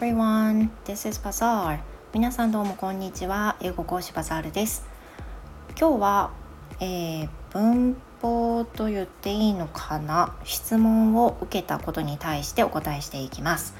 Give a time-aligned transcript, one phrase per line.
[0.00, 1.80] everyone, this is Bazaar.
[2.14, 3.56] 皆さんどうもこんにちは。
[3.60, 4.86] 英語講師バザールです。
[5.78, 6.30] 今日は、
[6.80, 13.74] えー、文法と言っていいのかな質問を受けたことに対してお答えしていきます。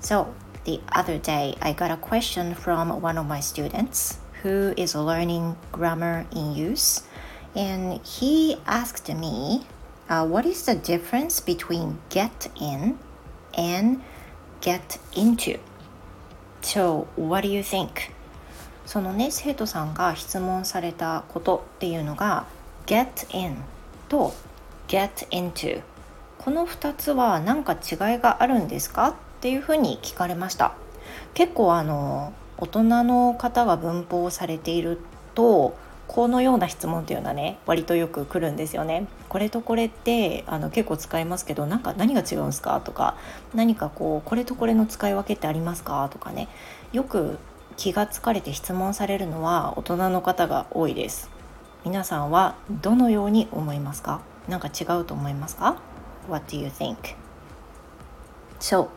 [0.00, 0.26] So,
[0.64, 5.54] the other day I got a question from one of my students who is learning
[5.70, 7.04] grammar in use
[7.54, 9.64] and he asked me
[10.08, 12.96] uh, what is the difference between get in
[13.56, 14.00] and
[14.60, 14.80] get
[15.12, 15.58] into.
[16.62, 18.10] So, what do you think?
[18.86, 22.46] そのね、生徒さんが質問されたことっていうのが
[22.86, 23.56] get in
[24.08, 24.34] と
[24.88, 25.82] get into
[26.38, 30.74] この2つは何か違いがあるんですかっていうふうに聞かれました
[31.34, 34.98] 結構あの大人の方が文法をされている
[35.34, 35.76] と
[36.12, 39.06] このような質問っていうのはね割とよく来るんですよね。
[39.28, 42.80] これとこれってあの結構使いますけどなんか何が違うんですか？
[42.80, 43.16] とか
[43.54, 46.08] 何かこうこれとこれの使い分けってありますか？
[46.12, 46.48] とかね
[46.92, 47.38] よく
[47.76, 51.30] 気がつかれて質問されるのは大人の方が多いです。
[51.84, 54.20] 皆さんはどのように思いますか？
[54.48, 55.80] 何か違うと思いますか
[56.28, 57.14] ?What do you think?
[58.58, 58.88] So,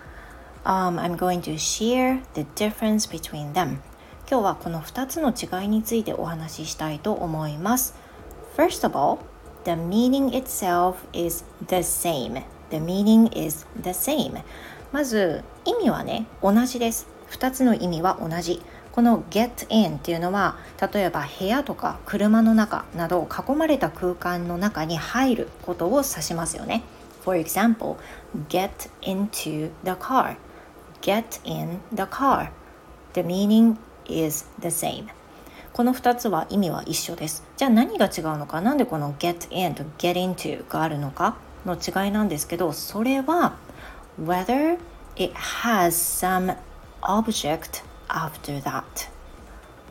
[0.65, 3.81] um, I'm going to share the difference between them.
[4.33, 7.93] 今日はこの2つの違いについてお話ししたいと思います。
[8.57, 9.19] First of all,
[9.63, 12.41] the meaning itself is the same.
[12.71, 14.41] The meaning is the same.
[14.91, 17.05] まず意味はね、同じです。
[17.29, 18.63] 2つの意味は同じ。
[18.91, 20.57] この get in っていうのは
[20.91, 26.81] 例えば部屋とか車の中など囲まれた空間の中に入ることを指しますよね。
[27.23, 27.97] For example,
[28.49, 30.37] get into the car.
[31.01, 32.49] Get in the car.
[33.13, 35.07] The meaning is the same
[35.73, 43.55] この2つは意味は一緒ですじゃあ何が違うのかなんでこの get in と get into があるのかの違いなんですけどそれは
[44.21, 44.77] whether
[45.15, 46.55] it has some
[47.01, 48.83] object after that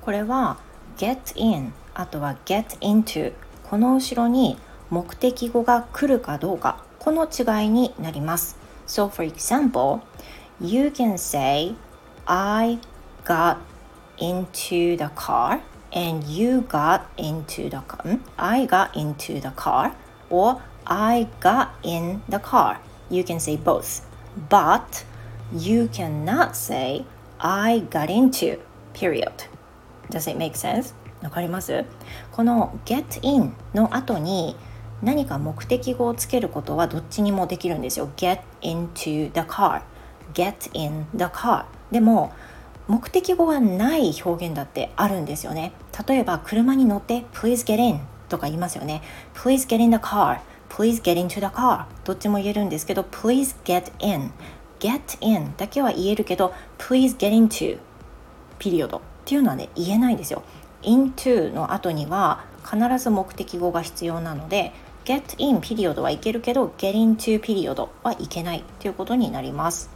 [0.01, 0.59] これは
[0.97, 3.33] get in あとは get into
[3.65, 4.57] この後ろに
[4.91, 8.57] 目的語が来るかどうかこの違いになります
[8.87, 10.01] So for example
[10.61, 11.75] you can say
[12.27, 12.79] I
[13.25, 13.57] got
[14.23, 15.61] into the car
[15.93, 18.21] and you got into the car.
[18.39, 19.95] I got into the car
[20.31, 22.79] or I got in the car.
[23.11, 24.03] You can say both.
[24.49, 25.05] But
[25.53, 27.05] you cannot say
[27.41, 28.59] I got into
[28.95, 29.33] period.
[30.09, 30.95] Does it make sense?
[31.23, 31.85] わかります
[32.33, 34.57] この get in の後に
[35.03, 38.11] 何か目的語をつけることはどっちにもできるんですよ。
[38.17, 39.83] get into the car
[40.35, 42.33] get in the car でも
[42.89, 45.73] 目的語がない表現だってあるんですよね。
[46.07, 49.03] 例えば車に乗って Please get in とか言いますよね。
[49.35, 54.33] Please get in the car Please get into the car どっちも言えるんですけど Please get in
[54.81, 57.79] get in だけは言えるけど Please get into
[58.59, 60.43] ピリオドっていうのはね言えないんですよ。
[60.83, 64.73] into の後には必ず目的語が必要なので
[65.05, 69.91] get in ピリオドはいけるけど get into ピリオドはいけないということになります。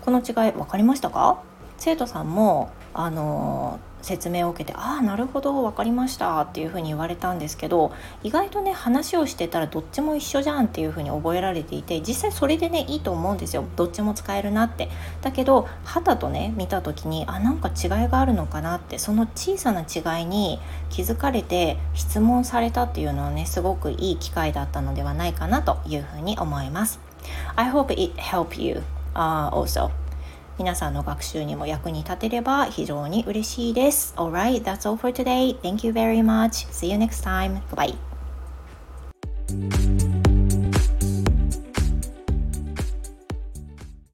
[0.00, 1.42] この違い分かりましたか？
[1.78, 13.64] 生徒さんもあの説明を受けて「ああなるほど分かりました」っていうふうに言われたんですけど意外とね話をしてたらどっちも一緒じゃんっていうふうに覚えられていて実際それでねいいと思うんですよ。
[13.76, 14.88] どっちも使えるなって。
[15.22, 27.00] だけど肌とね見た時にあなんか違いがあるのかなってその小さな違いに気づかれて質問されたっていうのはねすごくいい機会だったのではないかなというふうに思います。
[27.56, 28.82] I hope it help you、
[29.14, 30.07] uh, also.
[30.58, 34.12] 皆さんの学習にも役に立てれば非常に嬉しいです。
[34.16, 35.56] Alright, that's all for today.
[35.60, 36.66] Thank you very much.
[36.70, 37.60] See you next time.
[37.74, 37.94] Bye.